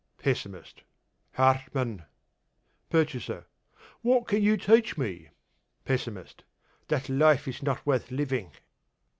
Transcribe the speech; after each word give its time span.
PESSIMIST: 0.17 0.81
Hartmann. 1.33 2.05
PURCHASER: 2.89 3.45
What 4.01 4.27
can 4.27 4.41
you 4.41 4.57
teach 4.57 4.97
me? 4.97 5.29
PESSIMIST: 5.85 6.43
That 6.87 7.07
Life 7.07 7.47
is 7.47 7.61
not 7.61 7.85
worth 7.85 8.09
Living. 8.09 8.51